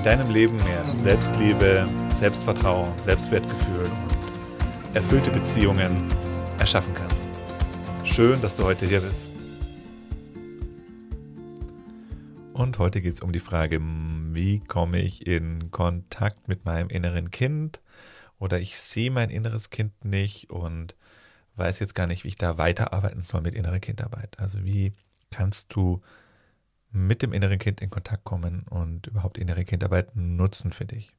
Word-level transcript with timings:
in 0.00 0.04
deinem 0.04 0.30
Leben 0.30 0.56
mehr 0.64 0.82
Selbstliebe, 1.02 1.86
Selbstvertrauen, 2.18 2.90
Selbstwertgefühl 3.00 3.84
und 3.84 4.96
erfüllte 4.96 5.30
Beziehungen 5.30 6.08
erschaffen 6.58 6.94
kannst. 6.94 7.22
Schön, 8.04 8.40
dass 8.40 8.54
du 8.54 8.64
heute 8.64 8.86
hier 8.86 9.02
bist. 9.02 9.30
Und 12.54 12.78
heute 12.78 13.02
geht 13.02 13.12
es 13.12 13.20
um 13.20 13.30
die 13.30 13.40
Frage, 13.40 13.78
wie 14.32 14.60
komme 14.60 15.02
ich 15.02 15.26
in 15.26 15.70
Kontakt 15.70 16.48
mit 16.48 16.64
meinem 16.64 16.88
inneren 16.88 17.30
Kind 17.30 17.82
oder 18.38 18.58
ich 18.58 18.78
sehe 18.78 19.10
mein 19.10 19.28
inneres 19.28 19.68
Kind 19.68 20.02
nicht 20.02 20.48
und 20.48 20.96
weiß 21.56 21.78
jetzt 21.78 21.94
gar 21.94 22.06
nicht, 22.06 22.24
wie 22.24 22.28
ich 22.28 22.36
da 22.36 22.56
weiterarbeiten 22.56 23.20
soll 23.20 23.42
mit 23.42 23.54
innerer 23.54 23.80
Kindarbeit. 23.80 24.38
Also 24.40 24.64
wie 24.64 24.94
kannst 25.30 25.74
du 25.74 26.00
mit 26.92 27.22
dem 27.22 27.32
inneren 27.32 27.58
Kind 27.58 27.80
in 27.80 27.90
Kontakt 27.90 28.24
kommen 28.24 28.64
und 28.68 29.06
überhaupt 29.06 29.38
innere 29.38 29.64
Kindarbeit 29.64 30.14
nutzen 30.16 30.72
für 30.72 30.86
dich. 30.86 31.12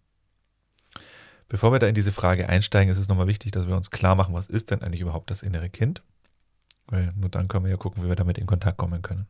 Bevor 1.48 1.72
wir 1.72 1.80
da 1.80 1.88
in 1.88 1.96
diese 1.96 2.12
Frage 2.12 2.48
einsteigen, 2.48 2.92
ist 2.92 2.98
es 2.98 3.10
nochmal 3.10 3.28
wichtig, 3.28 3.52
dass 3.52 3.68
wir 3.68 3.76
uns 3.76 3.92
klar 3.92 4.16
machen, 4.16 4.34
was 4.34 4.48
ist 4.48 4.72
denn 4.72 4.82
eigentlich 4.82 5.02
überhaupt 5.02 5.32
das 5.32 5.44
innere 5.44 5.70
Kind? 5.70 6.02
Weil 6.88 7.12
nur 7.16 7.30
dann 7.30 7.48
können 7.48 7.66
wir 7.66 7.72
ja 7.72 7.78
gucken, 7.78 8.04
wie 8.04 8.08
wir 8.08 8.16
damit 8.16 8.38
in 8.38 8.48
Kontakt 8.48 8.78
kommen 8.78 9.02
können. 9.02 9.28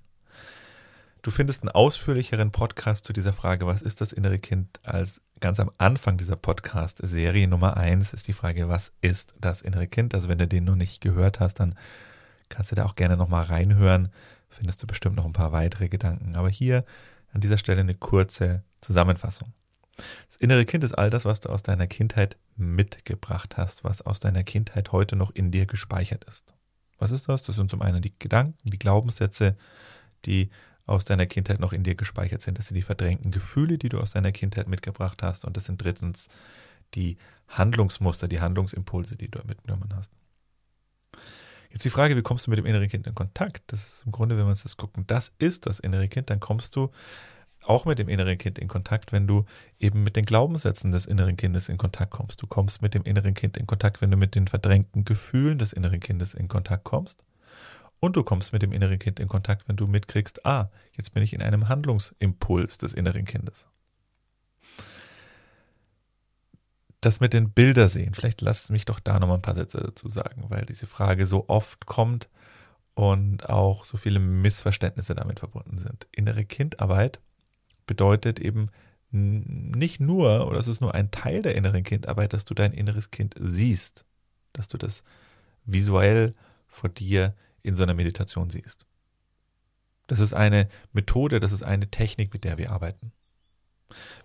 Du 1.23 1.29
findest 1.29 1.61
einen 1.61 1.69
ausführlicheren 1.69 2.51
Podcast 2.51 3.05
zu 3.05 3.13
dieser 3.13 3.33
Frage, 3.33 3.67
was 3.67 3.83
ist 3.83 4.01
das 4.01 4.11
innere 4.11 4.39
Kind, 4.39 4.79
als 4.83 5.21
ganz 5.39 5.59
am 5.59 5.71
Anfang 5.77 6.17
dieser 6.17 6.35
Podcast-Serie 6.35 7.47
Nummer 7.47 7.77
eins 7.77 8.13
ist 8.13 8.27
die 8.27 8.33
Frage, 8.33 8.69
was 8.69 8.91
ist 9.01 9.33
das 9.39 9.61
innere 9.61 9.88
Kind? 9.88 10.16
Also 10.16 10.29
wenn 10.29 10.39
du 10.39 10.47
den 10.47 10.63
noch 10.63 10.75
nicht 10.75 11.01
gehört 11.01 11.39
hast, 11.39 11.59
dann 11.59 11.75
kannst 12.49 12.71
du 12.71 12.75
da 12.75 12.85
auch 12.85 12.95
gerne 12.95 13.17
nochmal 13.17 13.45
reinhören 13.45 14.11
findest 14.52 14.83
du 14.83 14.88
bestimmt 14.88 15.16
noch 15.16 15.25
ein 15.25 15.33
paar 15.33 15.52
weitere 15.52 15.89
Gedanken. 15.89 16.35
Aber 16.35 16.49
hier 16.49 16.85
an 17.33 17.41
dieser 17.41 17.57
Stelle 17.57 17.81
eine 17.81 17.95
kurze 17.95 18.63
Zusammenfassung. 18.81 19.53
Das 20.27 20.38
innere 20.38 20.66
Kind 20.66 20.83
ist 20.83 20.94
all 20.94 21.09
das, 21.09 21.25
was 21.25 21.41
du 21.41 21.49
aus 21.49 21.63
deiner 21.63 21.88
Kindheit 21.88 22.38
mitgebracht 22.55 23.57
hast, 23.57 23.83
was 23.83 24.02
aus 24.02 24.19
deiner 24.19 24.44
Kindheit 24.44 24.91
heute 24.91 25.16
noch 25.16 25.31
in 25.31 25.52
dir 25.52 25.66
gespeichert 25.66 26.23
ist. 26.25 26.53
Was 26.97 27.11
ist 27.11 27.27
das? 27.29 27.44
Das 27.44 27.55
sind 27.55 27.69
zum 27.69 27.81
einen 27.81 28.02
die 28.02 28.13
Gedanken, 28.17 28.69
die 28.69 28.79
Glaubenssätze, 28.79 29.57
die 30.25 30.49
aus 30.85 31.05
deiner 31.05 31.25
Kindheit 31.25 31.59
noch 31.59 31.73
in 31.73 31.83
dir 31.83 31.95
gespeichert 31.95 32.41
sind. 32.41 32.57
Das 32.57 32.67
sind 32.67 32.75
die 32.75 32.81
verdrängten 32.81 33.31
Gefühle, 33.31 33.77
die 33.77 33.89
du 33.89 33.99
aus 33.99 34.11
deiner 34.11 34.31
Kindheit 34.31 34.67
mitgebracht 34.67 35.23
hast. 35.23 35.45
Und 35.45 35.57
das 35.57 35.66
sind 35.66 35.81
drittens 35.81 36.27
die 36.94 37.17
Handlungsmuster, 37.47 38.27
die 38.27 38.41
Handlungsimpulse, 38.41 39.16
die 39.16 39.29
du 39.29 39.39
mitgenommen 39.45 39.89
hast. 39.95 40.11
Jetzt 41.72 41.86
die 41.86 41.89
Frage, 41.89 42.17
wie 42.17 42.22
kommst 42.22 42.47
du 42.47 42.52
mit 42.52 42.59
dem 42.59 42.66
inneren 42.66 42.89
Kind 42.89 43.08
in 43.08 43.16
Kontakt? 43.16 43.64
Das 43.67 43.81
ist 43.81 44.05
im 44.05 44.11
Grunde, 44.11 44.38
wenn 44.38 44.45
wir 44.45 44.50
uns 44.50 44.64
das 44.64 44.77
gucken, 44.77 45.05
das 45.08 45.31
ist 45.39 45.66
das 45.66 45.80
innere 45.80 46.08
Kind, 46.09 46.30
dann 46.30 46.39
kommst 46.39 46.75
du 46.75 46.91
auch 47.63 47.86
mit 47.86 48.00
dem 48.00 48.09
inneren 48.09 48.38
Kind 48.38 48.59
in 48.59 48.67
Kontakt, 48.67 49.11
wenn 49.11 49.28
du 49.28 49.45
eben 49.80 50.03
mit 50.03 50.16
den 50.16 50.25
Glaubenssätzen 50.25 50.91
des 50.91 51.05
inneren 51.05 51.38
Kindes 51.38 51.69
in 51.69 51.78
Kontakt 51.78 52.11
kommst. 52.11 52.41
Du 52.41 52.47
kommst 52.47 52.81
mit 52.81 52.94
dem 52.94 53.03
inneren 53.03 53.33
Kind 53.33 53.55
in 53.55 53.67
Kontakt, 53.67 54.02
wenn 54.02 54.11
du 54.11 54.17
mit 54.17 54.36
den 54.36 54.47
verdrängten 54.47 55.05
Gefühlen 55.05 55.58
des 55.58 55.72
inneren 55.72 56.00
Kindes 56.00 56.33
in 56.33 56.47
Kontakt 56.47 56.84
kommst. 56.84 57.23
Und 58.00 58.16
du 58.16 58.24
kommst 58.24 58.51
mit 58.51 58.63
dem 58.63 58.74
inneren 58.74 58.97
Kind 58.97 59.19
in 59.19 59.28
Kontakt, 59.28 59.68
wenn 59.68 59.75
du 59.75 59.85
mitkriegst, 59.85 60.45
ah, 60.45 60.72
jetzt 60.94 61.13
bin 61.13 61.22
ich 61.22 61.34
in 61.34 61.41
einem 61.41 61.69
Handlungsimpuls 61.69 62.79
des 62.79 62.94
inneren 62.94 63.25
Kindes. 63.25 63.68
Das 67.01 67.19
mit 67.19 67.34
den 67.34 67.51
Bilder 67.51 67.89
sehen. 67.89 68.13
Vielleicht 68.13 68.41
lasst 68.41 68.69
mich 68.69 68.85
doch 68.85 69.00
da 69.00 69.19
nochmal 69.19 69.38
ein 69.38 69.41
paar 69.41 69.56
Sätze 69.56 69.79
dazu 69.79 70.07
sagen, 70.07 70.45
weil 70.50 70.66
diese 70.66 70.88
Frage 70.88 71.25
so 71.25 71.50
oft 71.50 71.85
kommt 71.88 72.29
und 72.94 73.50
auch 73.50 73.85
so 73.85 73.97
viele 73.97 74.19
Missverständnisse 74.19 75.16
damit 75.16 75.39
verbunden 75.39 75.78
sind. 75.78 76.07
Innere 76.12 76.45
Kindarbeit 76.45 77.19
bedeutet 77.88 78.39
eben 78.39 78.69
nicht 79.12 80.00
nur, 80.00 80.47
oder 80.47 80.59
es 80.59 80.67
ist 80.67 80.79
nur 80.79 80.94
ein 80.94 81.12
Teil 81.12 81.41
der 81.41 81.56
inneren 81.56 81.84
Kindarbeit, 81.84 82.34
dass 82.34 82.45
du 82.45 82.53
dein 82.53 82.72
inneres 82.72 83.12
Kind 83.12 83.35
siehst, 83.38 84.06
dass 84.53 84.68
du 84.69 84.78
das 84.78 85.03
visuell 85.66 86.33
vor 86.68 86.89
dir 86.89 87.35
in 87.63 87.75
so 87.75 87.83
einer 87.83 87.94
Meditation 87.94 88.50
siehst. 88.50 88.85
Das 90.07 90.19
ist 90.19 90.33
eine 90.33 90.69
Methode, 90.94 91.39
das 91.39 91.51
ist 91.51 91.63
eine 91.63 91.89
Technik, 91.89 92.31
mit 92.33 92.44
der 92.44 92.57
wir 92.57 92.72
arbeiten. 92.72 93.12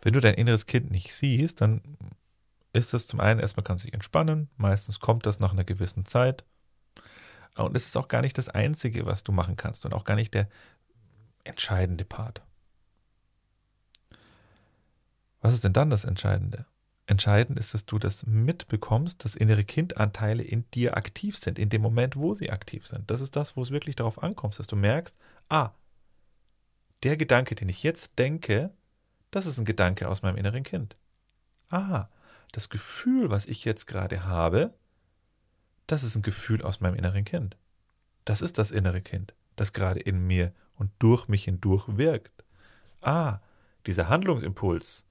Wenn 0.03 0.13
du 0.13 0.21
dein 0.21 0.35
inneres 0.35 0.67
Kind 0.67 0.91
nicht 0.91 1.13
siehst, 1.13 1.61
dann 1.61 1.83
ist 2.77 2.95
es 2.95 3.07
zum 3.07 3.21
einen 3.21 3.41
erstmal 3.41 3.65
kann 3.65 3.79
sich 3.79 3.93
entspannen, 3.93 4.49
meistens 4.57 5.01
kommt 5.01 5.27
das 5.27 5.41
nach 5.41 5.53
einer 5.53 5.65
gewissen 5.65 6.05
Zeit. 6.05 6.45
Und 7.57 7.77
es 7.77 7.87
ist 7.87 7.97
auch 7.97 8.09
gar 8.09 8.21
nicht 8.21 8.37
das 8.37 8.49
Einzige, 8.49 9.07
was 9.07 9.25
du 9.25 9.33
machen 9.33 9.57
kannst 9.57 9.87
und 9.87 9.95
auch 9.95 10.05
gar 10.05 10.15
nicht 10.15 10.35
der 10.35 10.49
entscheidende 11.45 12.05
Part. 12.05 12.43
Was 15.41 15.55
ist 15.55 15.65
denn 15.65 15.73
dann 15.73 15.91
das 15.91 16.05
Entscheidende? 16.05 16.67
Entscheidend 17.07 17.59
ist, 17.59 17.73
dass 17.73 17.87
du 17.87 17.99
das 17.99 18.27
mitbekommst, 18.27 19.25
dass 19.25 19.37
innere 19.37 19.65
Kindanteile 19.65 20.43
in 20.43 20.69
dir 20.73 20.97
aktiv 20.97 21.37
sind, 21.39 21.59
in 21.59 21.69
dem 21.69 21.81
Moment, 21.81 22.17
wo 22.17 22.35
sie 22.35 22.51
aktiv 22.51 22.85
sind. 22.85 23.11
Das 23.11 23.21
ist 23.21 23.37
das, 23.37 23.57
wo 23.57 23.63
es 23.63 23.71
wirklich 23.71 23.95
darauf 23.95 24.23
ankommt, 24.23 24.59
dass 24.59 24.67
du 24.67 24.75
merkst, 24.75 25.17
ah, 25.49 25.71
der 27.05 27.17
Gedanke, 27.17 27.55
den 27.55 27.69
ich 27.69 27.85
jetzt 27.85 28.19
denke, 28.19 28.75
das 29.31 29.47
ist 29.47 29.59
ein 29.59 29.65
Gedanke 29.65 30.09
aus 30.09 30.23
meinem 30.23 30.37
inneren 30.37 30.65
Kind. 30.65 30.97
Ah, 31.69 32.09
das 32.53 32.69
Gefühl, 32.69 33.31
was 33.31 33.47
ich 33.47 33.65
jetzt 33.65 33.87
gerade 33.87 34.25
habe, 34.25 34.75
das 35.87 36.03
ist 36.03 36.17
ein 36.17 36.23
Gefühl 36.23 36.63
aus 36.63 36.81
meinem 36.81 36.95
inneren 36.95 37.25
Kind. 37.25 37.57
Das 38.25 38.41
ist 38.41 38.59
das 38.59 38.71
innere 38.71 39.01
Kind, 39.01 39.35
das 39.57 39.73
gerade 39.73 40.01
in 40.01 40.27
mir 40.27 40.53
und 40.77 40.91
durch 40.99 41.29
mich 41.29 41.45
hindurch 41.45 41.85
wirkt. 41.97 42.45
Ah, 43.01 43.41
dieser 43.87 44.09
Handlungsimpuls, 44.09 45.05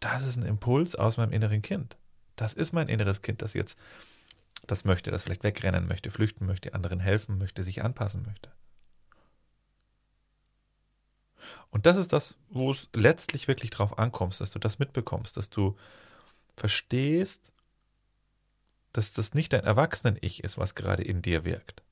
das 0.00 0.24
ist 0.24 0.36
ein 0.36 0.44
Impuls 0.44 0.94
aus 0.94 1.16
meinem 1.16 1.32
inneren 1.32 1.62
Kind. 1.62 1.96
Das 2.36 2.52
ist 2.52 2.72
mein 2.72 2.88
inneres 2.88 3.22
Kind, 3.22 3.42
das 3.42 3.54
jetzt 3.54 3.78
das 4.66 4.84
möchte, 4.84 5.10
das 5.10 5.22
vielleicht 5.22 5.44
wegrennen 5.44 5.86
möchte, 5.86 6.10
flüchten 6.10 6.46
möchte, 6.46 6.74
anderen 6.74 7.00
helfen 7.00 7.38
möchte, 7.38 7.62
sich 7.62 7.82
anpassen 7.82 8.22
möchte. 8.22 8.50
Und 11.70 11.86
das 11.86 11.96
ist 11.96 12.12
das, 12.12 12.36
wo 12.50 12.70
es 12.70 12.88
letztlich 12.92 13.48
wirklich 13.48 13.70
drauf 13.70 13.98
ankommt, 13.98 14.40
dass 14.40 14.50
du 14.50 14.58
das 14.58 14.78
mitbekommst, 14.78 15.36
dass 15.36 15.50
du 15.50 15.76
verstehst, 16.56 17.50
dass 18.92 19.12
das 19.12 19.34
nicht 19.34 19.52
dein 19.52 19.64
Erwachsenen-Ich 19.64 20.44
ist, 20.44 20.56
was 20.56 20.74
gerade 20.74 21.02
in 21.02 21.20
dir 21.20 21.44
wirkt. 21.44 21.82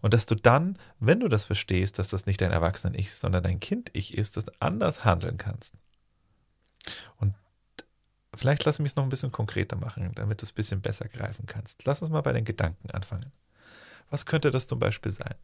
Und 0.00 0.14
dass 0.14 0.26
du 0.26 0.34
dann, 0.34 0.78
wenn 1.00 1.20
du 1.20 1.28
das 1.28 1.44
verstehst, 1.44 1.98
dass 1.98 2.08
das 2.08 2.26
nicht 2.26 2.40
dein 2.40 2.52
Erwachsenen-Ich 2.52 3.08
ist, 3.08 3.20
sondern 3.20 3.42
dein 3.42 3.60
Kind-Ich 3.60 4.14
ist, 4.14 4.36
das 4.36 4.44
anders 4.60 5.04
handeln 5.04 5.36
kannst. 5.36 5.74
Und 7.16 7.34
vielleicht 8.34 8.64
lass 8.64 8.78
mich 8.78 8.92
es 8.92 8.96
noch 8.96 9.02
ein 9.02 9.08
bisschen 9.08 9.32
konkreter 9.32 9.76
machen, 9.76 10.12
damit 10.14 10.40
du 10.40 10.44
es 10.44 10.52
ein 10.52 10.54
bisschen 10.54 10.80
besser 10.80 11.08
greifen 11.08 11.46
kannst. 11.46 11.84
Lass 11.84 12.02
uns 12.02 12.10
mal 12.10 12.20
bei 12.20 12.32
den 12.32 12.44
Gedanken 12.44 12.90
anfangen. 12.90 13.32
Was 14.10 14.26
könnte 14.26 14.50
das 14.50 14.68
zum 14.68 14.78
Beispiel 14.78 15.12
sein? 15.12 15.34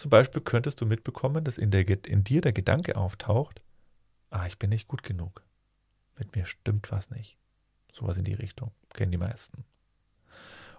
Zum 0.00 0.08
Beispiel 0.08 0.40
könntest 0.40 0.80
du 0.80 0.86
mitbekommen, 0.86 1.44
dass 1.44 1.58
in, 1.58 1.70
der, 1.70 1.86
in 2.06 2.24
dir 2.24 2.40
der 2.40 2.54
Gedanke 2.54 2.96
auftaucht, 2.96 3.60
ah, 4.30 4.46
ich 4.46 4.58
bin 4.58 4.70
nicht 4.70 4.88
gut 4.88 5.02
genug. 5.02 5.44
Mit 6.18 6.34
mir 6.34 6.46
stimmt 6.46 6.90
was 6.90 7.10
nicht. 7.10 7.36
Sowas 7.92 8.16
in 8.16 8.24
die 8.24 8.32
Richtung. 8.32 8.72
Kennen 8.94 9.12
die 9.12 9.18
meisten. 9.18 9.62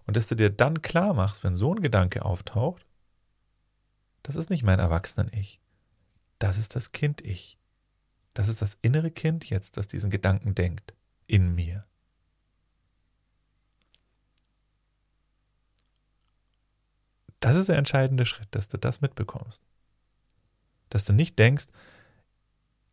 Und 0.08 0.18
dass 0.18 0.26
du 0.26 0.34
dir 0.34 0.50
dann 0.50 0.82
klar 0.82 1.14
machst, 1.14 1.44
wenn 1.44 1.56
so 1.56 1.72
ein 1.72 1.84
Gedanke 1.84 2.26
auftaucht, 2.26 2.84
das 4.24 4.36
ist 4.36 4.50
nicht 4.50 4.64
mein 4.64 4.80
Erwachsenen-Ich. 4.80 5.62
Das 6.40 6.58
ist 6.58 6.76
das 6.76 6.92
Kind-Ich. 6.92 7.60
Das 8.34 8.48
ist 8.48 8.64
das 8.64 8.80
innere 8.82 9.12
Kind 9.12 9.48
jetzt, 9.48 9.78
das 9.78 9.86
diesen 9.86 10.10
Gedanken 10.10 10.56
denkt. 10.56 10.96
In 11.28 11.54
mir. 11.54 11.84
Das 17.42 17.58
ist 17.58 17.68
der 17.68 17.78
entscheidende 17.78 18.26
Schritt, 18.26 18.48
dass 18.52 18.70
du 18.70 18.78
das 18.78 19.02
mitbekommst. 19.02 19.62
Dass 20.90 21.04
du 21.04 21.12
nicht 21.12 21.38
denkst, 21.38 21.66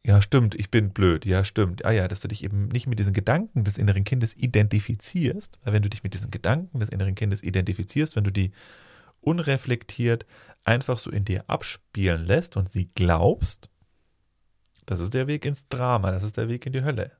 ja, 0.04 0.22
stimmt, 0.22 0.54
ich 0.54 0.70
bin 0.70 0.90
blöd, 0.90 1.26
ja, 1.26 1.44
stimmt, 1.44 1.84
ah 1.84 1.90
ja, 1.90 2.08
dass 2.08 2.20
du 2.20 2.28
dich 2.28 2.42
eben 2.42 2.68
nicht 2.68 2.86
mit 2.86 2.98
diesen 2.98 3.12
Gedanken 3.12 3.64
des 3.64 3.76
inneren 3.76 4.04
Kindes 4.04 4.34
identifizierst, 4.34 5.58
weil 5.62 5.74
wenn 5.74 5.82
du 5.82 5.90
dich 5.90 6.02
mit 6.02 6.14
diesen 6.14 6.30
Gedanken 6.30 6.80
des 6.80 6.88
inneren 6.88 7.14
Kindes 7.14 7.42
identifizierst, 7.42 8.16
wenn 8.16 8.24
du 8.24 8.32
die 8.32 8.52
unreflektiert 9.20 10.24
einfach 10.64 10.96
so 10.98 11.10
in 11.10 11.24
dir 11.24 11.44
abspielen 11.48 12.24
lässt 12.24 12.56
und 12.56 12.70
sie 12.70 12.90
glaubst, 12.94 13.68
Das 14.86 15.00
ist 15.00 15.12
der 15.12 15.26
Weg 15.26 15.44
ins 15.44 15.68
Drama, 15.68 16.10
das 16.10 16.22
ist 16.22 16.38
der 16.38 16.48
Weg 16.48 16.64
in 16.64 16.72
die 16.72 16.82
Hölle. 16.82 17.12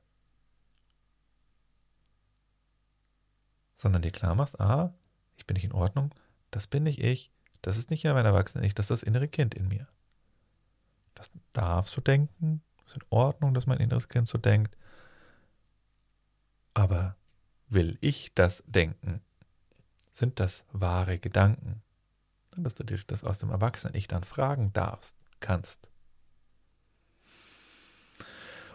Sondern 3.75 4.01
dir 4.01 4.11
klar 4.11 4.33
machst, 4.33 4.59
ah, 4.59 4.95
ich 5.37 5.45
bin 5.45 5.53
nicht 5.53 5.65
in 5.65 5.73
Ordnung, 5.73 6.11
das 6.51 6.67
bin 6.67 6.83
nicht 6.83 6.99
ich, 6.99 7.31
das 7.61 7.77
ist 7.77 7.89
nicht 7.89 8.03
ja 8.03 8.13
mein 8.13 8.25
Erwachsener 8.25 8.63
Ich, 8.63 8.73
das 8.73 8.85
ist 8.85 9.01
das 9.01 9.03
innere 9.03 9.27
Kind 9.27 9.53
in 9.53 9.67
mir. 9.67 9.87
Das 11.15 11.31
darfst 11.53 11.95
du 11.97 12.01
denken, 12.01 12.61
ist 12.85 12.95
in 12.95 13.03
Ordnung, 13.09 13.53
dass 13.53 13.67
mein 13.67 13.79
inneres 13.79 14.09
Kind 14.09 14.27
so 14.27 14.37
denkt. 14.37 14.75
Aber 16.73 17.15
will 17.67 17.97
ich 18.01 18.33
das 18.33 18.63
denken? 18.65 19.21
Sind 20.11 20.39
das 20.39 20.65
wahre 20.71 21.19
Gedanken? 21.19 21.81
Dass 22.55 22.73
du 22.73 22.83
dir 22.83 22.99
das 23.07 23.23
aus 23.23 23.37
dem 23.37 23.51
Erwachsenen-Ich 23.51 24.07
dann 24.07 24.23
fragen 24.23 24.73
darfst, 24.73 25.15
kannst. 25.39 25.89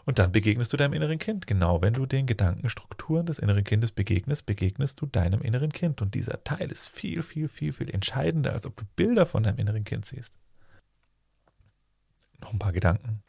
Und 0.07 0.19
dann 0.19 0.33
begegnest 0.33 0.73
du 0.73 0.77
deinem 0.77 0.93
inneren 0.93 1.19
Kind. 1.19 1.47
Genau 1.47 1.81
wenn 1.81 1.95
du 1.95 2.07
den 2.07 2.27
Gedankenstrukturen 2.27 3.27
des 3.27 3.39
inneren 3.39 3.65
Kindes 3.65 3.93
begegnest, 3.93 4.45
begegnest 4.47 5.01
du 5.01 5.07
deinem 5.07 5.41
inneren 5.41 5.73
Kind. 5.73 6.03
Und 6.03 6.15
dieser 6.15 6.45
Teil 6.45 6.71
ist 6.71 6.89
viel, 6.89 7.23
viel, 7.23 7.49
viel, 7.49 7.73
viel 7.73 7.91
entscheidender, 7.91 8.53
als 8.53 8.67
ob 8.67 8.77
du 8.77 8.85
Bilder 8.97 9.25
von 9.27 9.43
deinem 9.43 9.59
inneren 9.59 9.85
Kind 9.85 10.05
siehst. 10.05 10.35
Noch 12.41 12.53
ein 12.53 12.59
paar 12.59 12.73
Gedanken. 12.73 13.23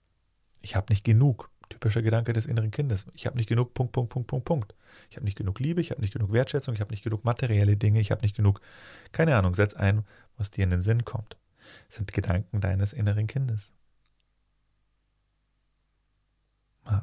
Ich 0.61 0.75
habe 0.75 0.91
nicht 0.91 1.03
genug. 1.03 1.49
Typischer 1.69 2.03
Gedanke 2.03 2.33
des 2.33 2.45
inneren 2.45 2.69
Kindes. 2.69 3.07
Ich 3.13 3.25
habe 3.25 3.37
nicht 3.37 3.49
genug, 3.49 3.73
Punkt, 3.73 3.91
Punkt, 3.91 4.11
Punkt, 4.11 4.27
Punkt, 4.27 4.45
Punkt. 4.45 4.75
Ich 5.09 5.15
habe 5.15 5.25
nicht 5.25 5.37
genug 5.37 5.59
Liebe, 5.59 5.81
ich 5.81 5.91
habe 5.91 6.01
nicht 6.01 6.13
genug 6.13 6.31
Wertschätzung, 6.31 6.75
ich 6.75 6.81
habe 6.81 6.91
nicht 6.91 7.03
genug 7.03 7.23
materielle 7.23 7.75
Dinge, 7.75 7.99
ich 7.99 8.11
habe 8.11 8.21
nicht 8.21 8.35
genug, 8.35 8.61
keine 9.11 9.35
Ahnung, 9.35 9.55
setz 9.55 9.73
ein, 9.73 10.03
was 10.37 10.51
dir 10.51 10.63
in 10.63 10.69
den 10.69 10.81
Sinn 10.81 11.05
kommt. 11.05 11.37
Das 11.87 11.97
sind 11.97 12.13
Gedanken 12.13 12.61
deines 12.61 12.93
inneren 12.93 13.25
Kindes. 13.25 13.71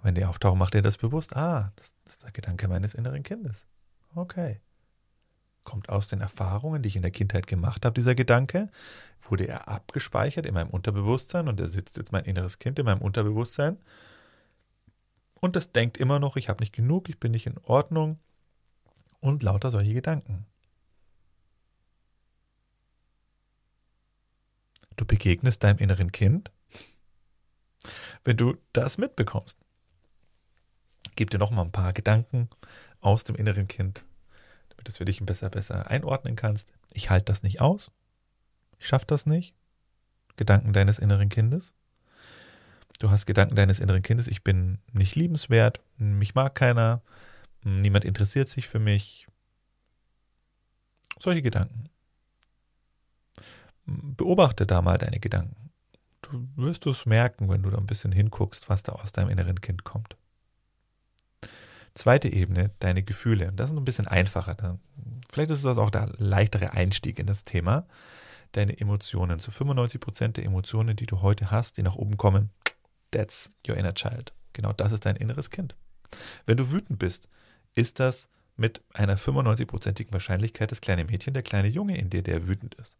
Wenn 0.02 0.14
die 0.14 0.24
auftauchen, 0.24 0.58
macht 0.58 0.74
dir 0.74 0.82
das 0.82 0.96
bewusst. 0.96 1.36
Ah, 1.36 1.72
das 1.76 1.94
ist 2.06 2.22
der 2.22 2.30
Gedanke 2.30 2.68
meines 2.68 2.94
inneren 2.94 3.22
Kindes. 3.22 3.66
Okay. 4.14 4.60
Kommt 5.64 5.88
aus 5.88 6.08
den 6.08 6.20
Erfahrungen, 6.20 6.82
die 6.82 6.88
ich 6.88 6.96
in 6.96 7.02
der 7.02 7.10
Kindheit 7.10 7.46
gemacht 7.46 7.84
habe, 7.84 7.94
dieser 7.94 8.14
Gedanke? 8.14 8.68
Wurde 9.28 9.46
er 9.48 9.68
abgespeichert 9.68 10.46
in 10.46 10.54
meinem 10.54 10.70
Unterbewusstsein 10.70 11.48
und 11.48 11.58
er 11.58 11.68
sitzt 11.68 11.96
jetzt 11.96 12.12
mein 12.12 12.24
inneres 12.24 12.58
Kind 12.58 12.78
in 12.78 12.84
meinem 12.84 13.00
Unterbewusstsein? 13.00 13.78
Und 15.40 15.56
das 15.56 15.72
denkt 15.72 15.96
immer 15.98 16.20
noch, 16.20 16.36
ich 16.36 16.48
habe 16.48 16.62
nicht 16.62 16.74
genug, 16.74 17.08
ich 17.08 17.18
bin 17.18 17.32
nicht 17.32 17.46
in 17.46 17.58
Ordnung 17.58 18.20
und 19.20 19.42
lauter 19.42 19.72
solche 19.72 19.94
Gedanken. 19.94 20.46
Du 24.96 25.04
begegnest 25.04 25.64
deinem 25.64 25.78
inneren 25.78 26.12
Kind, 26.12 26.52
wenn 28.24 28.36
du 28.36 28.56
das 28.72 28.98
mitbekommst 28.98 29.61
gebe 31.16 31.30
dir 31.30 31.38
noch 31.38 31.50
mal 31.50 31.62
ein 31.62 31.72
paar 31.72 31.92
Gedanken 31.92 32.48
aus 33.00 33.24
dem 33.24 33.36
inneren 33.36 33.68
Kind, 33.68 34.04
damit 34.70 34.86
du 34.86 34.90
es 34.90 34.98
für 34.98 35.04
dich 35.04 35.20
besser, 35.24 35.50
besser 35.50 35.88
einordnen 35.88 36.36
kannst. 36.36 36.72
Ich 36.92 37.10
halte 37.10 37.26
das 37.26 37.42
nicht 37.42 37.60
aus. 37.60 37.90
Ich 38.78 38.86
schaffe 38.86 39.06
das 39.06 39.26
nicht. 39.26 39.54
Gedanken 40.36 40.72
deines 40.72 40.98
inneren 40.98 41.28
Kindes. 41.28 41.74
Du 42.98 43.10
hast 43.10 43.26
Gedanken 43.26 43.56
deines 43.56 43.80
inneren 43.80 44.02
Kindes, 44.02 44.28
ich 44.28 44.44
bin 44.44 44.78
nicht 44.92 45.16
liebenswert, 45.16 45.80
mich 45.98 46.34
mag 46.34 46.54
keiner, 46.54 47.02
niemand 47.64 48.04
interessiert 48.04 48.48
sich 48.48 48.68
für 48.68 48.78
mich. 48.78 49.26
Solche 51.18 51.42
Gedanken. 51.42 51.88
Beobachte 53.86 54.66
da 54.66 54.82
mal 54.82 54.98
deine 54.98 55.18
Gedanken. 55.18 55.70
Du 56.22 56.48
wirst 56.54 56.86
es 56.86 57.04
merken, 57.04 57.48
wenn 57.48 57.62
du 57.62 57.70
da 57.70 57.78
ein 57.78 57.86
bisschen 57.86 58.12
hinguckst, 58.12 58.68
was 58.68 58.82
da 58.84 58.92
aus 58.92 59.10
deinem 59.10 59.30
inneren 59.30 59.60
Kind 59.60 59.82
kommt. 59.84 60.16
Zweite 61.94 62.32
Ebene, 62.32 62.70
deine 62.78 63.02
Gefühle. 63.02 63.52
Das 63.54 63.70
ist 63.70 63.76
ein 63.76 63.84
bisschen 63.84 64.08
einfacher. 64.08 64.78
Vielleicht 65.30 65.50
ist 65.50 65.64
das 65.64 65.78
auch 65.78 65.90
der 65.90 66.12
leichtere 66.16 66.72
Einstieg 66.72 67.18
in 67.18 67.26
das 67.26 67.42
Thema. 67.42 67.86
Deine 68.52 68.78
Emotionen. 68.78 69.38
Zu 69.38 69.50
95 69.50 70.00
Prozent 70.00 70.36
der 70.36 70.44
Emotionen, 70.44 70.96
die 70.96 71.06
du 71.06 71.20
heute 71.22 71.50
hast, 71.50 71.76
die 71.76 71.82
nach 71.82 71.96
oben 71.96 72.16
kommen, 72.16 72.50
that's 73.10 73.50
your 73.68 73.76
inner 73.76 73.94
child. 73.94 74.32
Genau 74.52 74.72
das 74.72 74.92
ist 74.92 75.06
dein 75.06 75.16
inneres 75.16 75.50
Kind. 75.50 75.74
Wenn 76.46 76.56
du 76.56 76.70
wütend 76.70 76.98
bist, 76.98 77.28
ist 77.74 78.00
das 78.00 78.28
mit 78.56 78.82
einer 78.92 79.16
95-prozentigen 79.16 80.12
Wahrscheinlichkeit 80.12 80.70
das 80.70 80.80
kleine 80.80 81.04
Mädchen, 81.04 81.34
der 81.34 81.42
kleine 81.42 81.68
Junge 81.68 81.96
in 81.96 82.10
dir, 82.10 82.22
der 82.22 82.46
wütend 82.46 82.74
ist. 82.74 82.98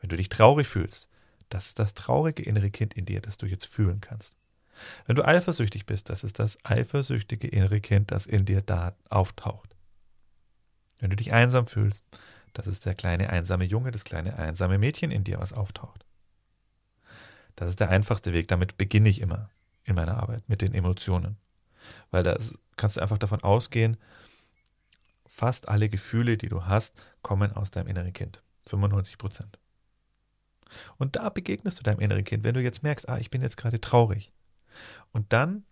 Wenn 0.00 0.10
du 0.10 0.16
dich 0.16 0.28
traurig 0.28 0.66
fühlst, 0.66 1.08
das 1.48 1.68
ist 1.68 1.78
das 1.78 1.94
traurige 1.94 2.42
innere 2.42 2.70
Kind 2.70 2.94
in 2.94 3.06
dir, 3.06 3.20
das 3.20 3.38
du 3.38 3.46
jetzt 3.46 3.66
fühlen 3.66 4.00
kannst. 4.00 4.36
Wenn 5.06 5.16
du 5.16 5.24
eifersüchtig 5.24 5.86
bist, 5.86 6.08
das 6.08 6.24
ist 6.24 6.38
das 6.38 6.58
eifersüchtige 6.64 7.48
innere 7.48 7.80
Kind, 7.80 8.10
das 8.10 8.26
in 8.26 8.44
dir 8.44 8.62
da 8.62 8.94
auftaucht. 9.08 9.76
Wenn 10.98 11.10
du 11.10 11.16
dich 11.16 11.32
einsam 11.32 11.66
fühlst, 11.66 12.04
das 12.52 12.66
ist 12.66 12.86
der 12.86 12.94
kleine 12.94 13.30
einsame 13.30 13.64
Junge, 13.64 13.90
das 13.90 14.04
kleine 14.04 14.38
einsame 14.38 14.78
Mädchen 14.78 15.10
in 15.10 15.24
dir, 15.24 15.38
was 15.38 15.52
auftaucht. 15.52 16.04
Das 17.56 17.68
ist 17.68 17.80
der 17.80 17.90
einfachste 17.90 18.32
Weg, 18.32 18.48
damit 18.48 18.78
beginne 18.78 19.08
ich 19.08 19.20
immer 19.20 19.50
in 19.84 19.94
meiner 19.94 20.18
Arbeit 20.18 20.48
mit 20.48 20.62
den 20.62 20.74
Emotionen. 20.74 21.36
Weil 22.10 22.22
da 22.22 22.36
kannst 22.76 22.96
du 22.96 23.00
einfach 23.00 23.18
davon 23.18 23.42
ausgehen, 23.42 23.96
fast 25.26 25.68
alle 25.68 25.88
Gefühle, 25.88 26.36
die 26.36 26.48
du 26.48 26.66
hast, 26.66 26.94
kommen 27.22 27.52
aus 27.52 27.70
deinem 27.70 27.88
inneren 27.88 28.12
Kind. 28.12 28.42
95 28.66 29.18
Prozent. 29.18 29.58
Und 30.98 31.16
da 31.16 31.28
begegnest 31.28 31.78
du 31.78 31.82
deinem 31.82 32.00
inneren 32.00 32.24
Kind, 32.24 32.44
wenn 32.44 32.54
du 32.54 32.62
jetzt 32.62 32.82
merkst, 32.82 33.08
ah, 33.08 33.18
ich 33.18 33.30
bin 33.30 33.42
jetzt 33.42 33.56
gerade 33.56 33.80
traurig 33.80 34.32
und 35.12 35.32
dann 35.32 35.64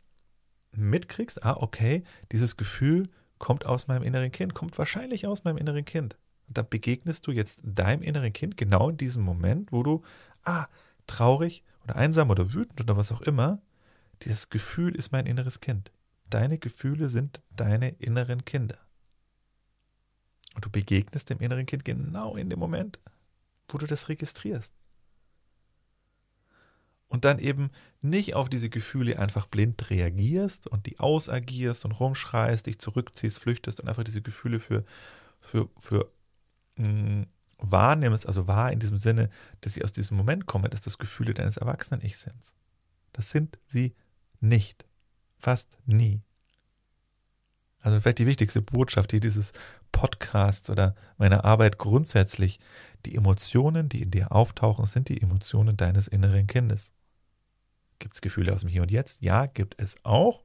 mitkriegst, 0.73 1.45
ah, 1.45 1.57
okay, 1.59 2.05
dieses 2.33 2.57
Gefühl 2.57 3.09
kommt 3.39 3.67
aus 3.67 3.89
meinem 3.89 4.03
inneren 4.03 4.31
Kind, 4.31 4.55
kommt 4.55 4.77
wahrscheinlich 4.79 5.27
aus 5.27 5.45
meinem 5.45 5.57
inneren 5.57 5.85
Kind. 5.85 6.17
Und 6.49 6.59
dann 6.59 6.69
begegnest 6.69 7.27
du 7.27 7.33
jetzt 7.33 7.61
deinem 7.63 8.03
inneren 8.03 8.33
Kind 8.33 8.57
genau 8.57 8.91
in 8.91 8.97
diesem 8.97 9.23
Moment, 9.23 9.73
wo 9.73 9.83
du, 9.83 10.03
ah, 10.45 10.67
traurig 11.07 11.65
oder 11.85 11.97
einsam 11.97 12.31
oder 12.31 12.53
wütend 12.53 12.81
oder 12.81 12.97
was 12.97 13.13
auch 13.13 13.21
immer, 13.23 13.61
dieses 14.23 14.51
Gefühl 14.51 14.95
ist 14.95 15.13
mein 15.13 15.27
inneres 15.27 15.61
Kind. 15.61 15.91
Deine 16.29 16.59
Gefühle 16.59 17.09
sind 17.09 17.41
deine 17.51 17.91
inneren 17.91 18.45
Kinder. 18.45 18.79
Und 20.55 20.65
du 20.65 20.71
begegnest 20.71 21.31
dem 21.31 21.41
inneren 21.41 21.67
Kind 21.67 21.85
genau 21.85 22.37
in 22.37 22.51
dem 22.51 22.59
Moment, 22.59 23.01
wo 23.69 23.79
du 23.79 23.87
das 23.87 24.09
registrierst 24.09 24.73
und 27.11 27.25
dann 27.25 27.39
eben 27.39 27.71
nicht 28.01 28.35
auf 28.35 28.49
diese 28.49 28.71
Gefühle 28.71 29.19
einfach 29.19 29.47
blind 29.47 29.91
reagierst 29.91 30.67
und 30.67 30.87
die 30.87 30.99
ausagierst 30.99 31.85
und 31.85 31.93
rumschreist, 31.93 32.67
dich 32.67 32.79
zurückziehst, 32.79 33.39
flüchtest 33.39 33.81
und 33.81 33.89
einfach 33.89 34.05
diese 34.05 34.23
Gefühle 34.23 34.61
für, 34.61 34.85
für, 35.41 35.69
für 35.77 36.11
mh, 36.77 36.89
mm, 36.89 37.27
wahrnimmst, 37.59 38.27
also 38.27 38.47
wahr 38.47 38.73
in 38.73 38.79
diesem 38.79 38.97
Sinne, 38.97 39.29
dass 39.61 39.75
sie 39.75 39.85
aus 39.85 39.93
diesem 39.93 40.17
Moment 40.17 40.47
kommen, 40.47 40.71
dass 40.71 40.81
das 40.81 40.97
Gefühle 40.97 41.35
deines 41.35 41.59
Erwachsenen-Ich 41.59 42.17
sind. 42.17 42.55
Das 43.13 43.31
sind 43.31 43.59
sie 43.67 43.95
nicht. 44.41 44.87
Fast 45.37 45.77
nie. 45.85 46.23
Also 47.81 48.01
vielleicht 48.01 48.19
die 48.19 48.27
wichtigste 48.27 48.63
Botschaft 48.63 49.11
hier 49.11 49.21
dieses 49.21 49.53
Podcasts 49.91 50.71
oder 50.71 50.95
meiner 51.19 51.45
Arbeit 51.45 51.77
grundsätzlich. 51.77 52.61
Die 53.05 53.17
Emotionen, 53.17 53.89
die 53.89 54.03
in 54.03 54.11
dir 54.11 54.33
auftauchen, 54.33 54.85
sind 54.85 55.09
die 55.09 55.21
Emotionen 55.21 55.77
deines 55.77 56.07
inneren 56.07 56.47
Kindes. 56.47 56.93
Gibt 58.01 58.15
es 58.15 58.21
Gefühle 58.21 58.53
aus 58.53 58.63
dem 58.63 58.69
Hier 58.69 58.83
und 58.83 58.91
Jetzt? 58.91 59.23
Ja, 59.23 59.47
gibt 59.47 59.81
es 59.81 59.97
auch. 60.03 60.43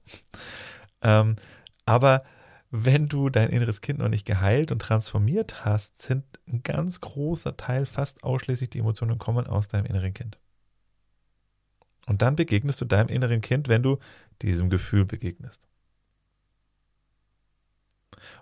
Ähm, 1.01 1.37
aber 1.85 2.23
wenn 2.69 3.07
du 3.07 3.29
dein 3.29 3.49
inneres 3.49 3.81
Kind 3.81 3.99
noch 3.99 4.09
nicht 4.09 4.25
geheilt 4.25 4.71
und 4.71 4.79
transformiert 4.79 5.65
hast, 5.65 6.01
sind 6.01 6.25
ein 6.47 6.61
ganz 6.61 6.99
großer 7.01 7.57
Teil, 7.57 7.85
fast 7.85 8.23
ausschließlich 8.23 8.69
die 8.69 8.79
Emotionen 8.79 9.17
kommen 9.17 9.47
aus 9.47 9.67
deinem 9.67 9.85
inneren 9.85 10.13
Kind. 10.13 10.37
Und 12.05 12.21
dann 12.21 12.35
begegnest 12.35 12.81
du 12.81 12.85
deinem 12.85 13.07
inneren 13.07 13.41
Kind, 13.41 13.67
wenn 13.67 13.81
du 13.81 13.97
diesem 14.41 14.69
Gefühl 14.69 15.05
begegnest. 15.05 15.67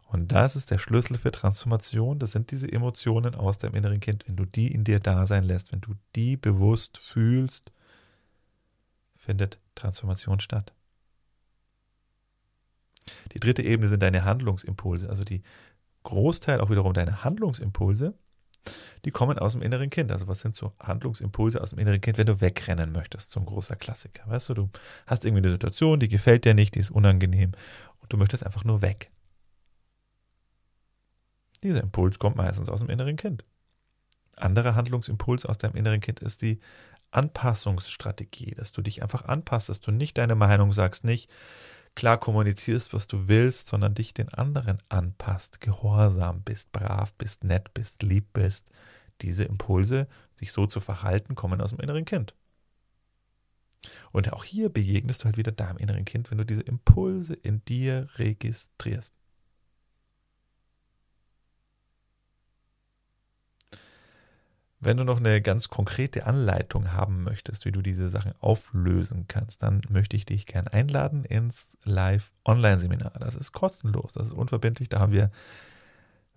Und 0.08 0.32
das 0.32 0.56
ist 0.56 0.72
der 0.72 0.80
Schlüssel 0.80 1.18
für 1.18 1.32
Transformation. 1.32 2.20
Das 2.20 2.32
sind 2.32 2.52
diese 2.52 2.72
Emotionen 2.72 3.36
aus 3.36 3.58
deinem 3.58 3.76
inneren 3.76 4.00
Kind. 4.00 4.28
Wenn 4.28 4.36
du 4.36 4.46
die 4.46 4.72
in 4.72 4.84
dir 4.84 5.00
da 5.00 5.26
sein 5.26 5.44
lässt, 5.44 5.72
wenn 5.72 5.82
du 5.82 5.94
die 6.16 6.38
bewusst 6.38 6.98
fühlst 6.98 7.72
findet 9.24 9.60
Transformation 9.76 10.40
statt. 10.40 10.74
Die 13.34 13.40
dritte 13.40 13.64
Ebene 13.64 13.90
sind 13.90 14.04
deine 14.04 14.24
Handlungsimpulse, 14.24 15.10
also 15.10 15.24
die 15.24 15.42
Großteil 16.04 16.62
auch 16.62 16.70
wiederum 16.70 16.94
deine 16.94 17.24
Handlungsimpulse, 17.24 18.14
die 19.06 19.12
kommen 19.12 19.40
aus 19.40 19.54
dem 19.54 19.62
inneren 19.62 19.90
Kind. 19.90 20.12
Also 20.12 20.28
was 20.28 20.42
sind 20.42 20.56
so 20.56 20.74
Handlungsimpulse 20.80 21.62
aus 21.62 21.72
dem 21.72 21.80
inneren 21.80 22.02
Kind, 22.02 22.18
wenn 22.18 22.28
du 22.28 22.42
wegrennen 22.42 22.92
möchtest, 22.92 23.32
so 23.32 23.40
ein 23.40 23.46
großer 23.46 23.76
Klassiker. 23.76 24.24
Weißt 24.28 24.50
du, 24.50 24.54
du 24.54 24.70
hast 25.06 25.26
irgendwie 25.26 25.44
eine 25.44 25.52
Situation, 25.52 26.00
die 26.00 26.10
gefällt 26.10 26.46
dir 26.46 26.54
nicht, 26.54 26.76
die 26.76 26.80
ist 26.80 26.92
unangenehm 26.92 27.52
und 28.00 28.14
du 28.14 28.18
möchtest 28.18 28.46
einfach 28.46 28.64
nur 28.64 28.82
weg. 28.82 29.12
Dieser 31.62 31.82
Impuls 31.82 32.20
kommt 32.20 32.36
meistens 32.36 32.70
aus 32.70 32.80
dem 32.80 32.90
inneren 32.90 33.16
Kind. 33.16 33.46
Anderer 34.36 34.76
Handlungsimpuls 34.76 35.46
aus 35.46 35.58
deinem 35.58 35.76
inneren 35.76 36.02
Kind 36.02 36.20
ist 36.20 36.42
die 36.42 36.60
Anpassungsstrategie, 37.14 38.56
dass 38.56 38.72
du 38.72 38.82
dich 38.82 39.02
einfach 39.02 39.26
anpasst, 39.26 39.70
dass 39.70 39.82
du 39.82 39.92
nicht 39.92 40.18
deine 40.18 40.36
Meinung 40.36 40.74
sagst, 40.74 41.04
nicht 41.04 41.30
klar 41.96 42.20
kommunizierst, 42.20 42.94
was 42.94 43.08
du 43.08 43.28
willst, 43.28 43.68
sondern 43.68 43.94
dich 43.94 44.14
den 44.14 44.30
anderen 44.30 44.78
anpasst, 44.90 45.62
gehorsam 45.62 46.42
bist, 46.42 46.72
brav 46.72 47.14
bist, 47.16 47.44
nett 47.44 47.74
bist, 47.74 48.04
lieb 48.04 48.34
bist. 48.34 48.70
Diese 49.22 49.44
Impulse, 49.44 50.08
sich 50.36 50.52
so 50.52 50.66
zu 50.66 50.80
verhalten, 50.80 51.36
kommen 51.36 51.62
aus 51.62 51.70
dem 51.70 51.80
inneren 51.80 52.06
Kind. 52.06 52.34
Und 54.12 54.32
auch 54.34 54.44
hier 54.44 54.70
begegnest 54.70 55.22
du 55.22 55.26
halt 55.26 55.38
wieder 55.38 55.52
deinem 55.52 55.78
inneren 55.78 56.06
Kind, 56.06 56.32
wenn 56.32 56.38
du 56.38 56.46
diese 56.46 56.64
Impulse 56.64 57.34
in 57.34 57.64
dir 57.66 58.08
registrierst. 58.16 59.14
Wenn 64.86 64.98
du 64.98 65.06
noch 65.06 65.20
eine 65.20 65.42
ganz 65.42 65.70
konkrete 65.70 66.26
Anleitung 66.26 66.92
haben 66.92 67.24
möchtest, 67.24 67.64
wie 67.64 67.72
du 67.72 67.82
diese 67.82 68.10
Sachen 68.10 68.34
auflösen 68.42 69.26
kannst, 69.30 69.64
dann 69.64 69.82
möchte 69.88 70.18
ich 70.18 70.26
dich 70.26 70.46
gern 70.46 70.68
einladen 70.68 71.24
ins 71.24 71.78
Live-Online-Seminar. 71.86 73.14
Das 73.20 73.36
ist 73.36 73.54
kostenlos, 73.54 74.12
das 74.12 74.28
ist 74.28 74.34
unverbindlich. 74.34 74.90
Da 74.90 75.00
haben 75.00 75.14
wir 75.14 75.32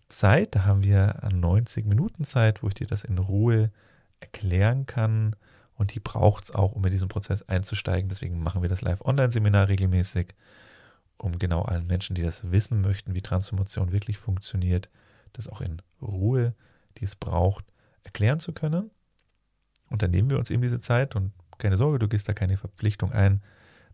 Zeit, 0.09 0.55
da 0.55 0.65
haben 0.65 0.85
wir 0.85 1.21
90 1.29 1.87
Minuten 1.87 2.23
Zeit, 2.23 2.63
wo 2.63 2.69
ich 2.69 2.75
dir 2.75 2.87
das 2.87 3.03
in 3.03 3.19
Ruhe 3.19 3.73
erklären 4.21 4.87
kann. 4.87 5.35
Und 5.75 5.95
die 5.95 6.01
braucht 6.01 6.45
es 6.45 6.51
auch, 6.53 6.73
um 6.73 6.85
in 6.85 6.93
diesen 6.93 7.09
Prozess 7.09 7.43
einzusteigen. 7.43 8.09
Deswegen 8.09 8.41
machen 8.41 8.63
wir 8.63 8.69
das 8.69 8.81
Live-Online-Seminar 8.81 9.69
regelmäßig, 9.69 10.35
um 11.19 11.39
genau 11.41 11.63
allen 11.63 11.89
Menschen, 11.89 12.15
die 12.15 12.23
das 12.23 12.53
wissen 12.53 12.81
möchten, 12.81 13.13
wie 13.15 13.23
Transformation 13.23 13.91
wirklich 13.91 14.19
funktioniert, 14.19 14.89
das 15.33 15.49
auch 15.49 15.61
in 15.61 15.83
Ruhe, 16.01 16.55
die 16.99 17.05
es 17.05 17.17
braucht, 17.17 17.65
erklären 18.07 18.41
zu 18.41 18.53
können. 18.53 18.91
Und 19.91 20.03
dann 20.03 20.11
nehmen 20.11 20.31
wir 20.31 20.39
uns 20.39 20.51
eben 20.51 20.63
diese 20.63 20.81
Zeit 20.81 21.15
und 21.15 21.33
keine 21.59 21.77
Sorge, 21.77 21.99
du 21.99 22.09
gehst 22.09 22.29
da 22.29 22.33
keine 22.33 22.57
Verpflichtung 22.57 23.13
ein. 23.13 23.43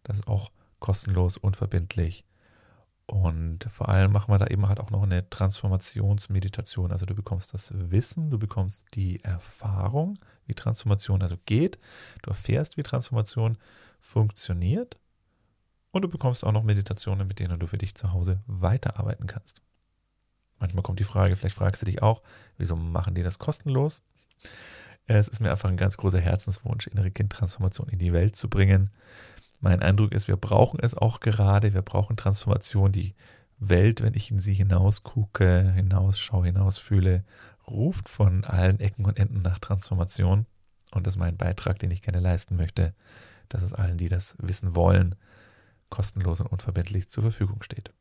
Das 0.03 0.19
ist 0.19 0.29
auch 0.29 0.51
kostenlos, 0.79 1.37
unverbindlich. 1.37 2.25
Und 3.07 3.65
vor 3.65 3.89
allem 3.89 4.13
machen 4.13 4.33
wir 4.33 4.39
da 4.39 4.47
eben 4.47 4.69
halt 4.69 4.81
auch 4.81 4.91
noch 4.91 5.03
eine 5.03 5.29
Transformationsmeditation. 5.29 6.93
Also 6.93 7.05
du 7.05 7.15
bekommst 7.15 7.53
das 7.53 7.73
Wissen, 7.75 8.31
du 8.31 8.39
bekommst 8.39 8.87
die 8.95 9.23
Erfahrung, 9.23 10.19
wie 10.47 10.55
Transformation 10.55 11.23
also 11.23 11.37
geht. 11.45 11.79
Du 12.23 12.31
erfährst, 12.31 12.77
wie 12.77 12.83
Transformation 12.83 13.59
funktioniert. 14.01 14.97
Und 15.91 16.03
du 16.03 16.09
bekommst 16.09 16.45
auch 16.45 16.53
noch 16.53 16.63
Meditationen, 16.63 17.29
mit 17.29 17.39
denen 17.39 17.61
du 17.61 17.67
für 17.67 17.79
dich 17.79 17.95
zu 17.95 18.13
Hause 18.13 18.41
weiterarbeiten 18.47 19.27
kannst. 19.27 19.61
Manchmal 20.63 20.85
kommt 20.85 21.01
die 21.01 21.05
Frage, 21.05 21.35
vielleicht 21.35 21.57
fragst 21.57 21.83
du 21.83 21.87
dich 21.87 22.03
auch, 22.03 22.23
wieso 22.57 22.77
machen 22.77 23.17
die 23.17 23.25
das 23.25 23.41
kostenlos? 23.41 24.01
Es 25.07 25.27
ist 25.27 25.41
mir 25.41 25.51
einfach 25.51 25.69
ein 25.69 25.77
ganz 25.77 25.97
großer 25.97 26.21
Herzenswunsch, 26.21 26.87
innere 26.87 27.11
Kindtransformation 27.11 27.89
in 27.89 27.99
die 27.99 28.13
Welt 28.13 28.37
zu 28.37 28.49
bringen. 28.49 28.91
Mein 29.59 29.83
Eindruck 29.83 30.13
ist, 30.13 30.29
wir 30.29 30.37
brauchen 30.37 30.79
es 30.81 30.95
auch 30.95 31.19
gerade. 31.19 31.75
Wir 31.75 31.83
brauchen 31.83 32.17
Transformation. 32.17 32.93
Die 32.93 33.17
Welt, 33.59 34.03
wenn 34.03 34.15
ich 34.15 34.31
in 34.31 34.39
sie 34.39 34.55
hinausgucke, 34.55 35.73
hinausschaue, 35.73 36.47
hinausfühle, 36.47 37.25
ruft 37.67 38.09
von 38.09 38.45
allen 38.45 38.79
Ecken 38.79 39.05
und 39.05 39.19
Enden 39.19 39.43
nach 39.43 39.59
Transformation. 39.59 40.47
Und 40.93 41.09
das 41.09 41.15
ist 41.15 41.19
mein 41.19 41.37
Beitrag, 41.37 41.81
den 41.81 41.91
ich 41.91 42.03
gerne 42.03 42.21
leisten 42.21 42.55
möchte, 42.55 42.95
dass 43.49 43.65
es 43.65 43.73
allen, 43.73 43.99
die 43.99 44.09
das 44.09 44.37
wissen 44.39 44.77
wollen, 44.77 45.17
kostenlos 45.91 46.41
und 46.41 46.47
unverbindlich 46.47 47.09
zur 47.09 47.25
Verfügung 47.25 47.65
steht. 47.65 47.93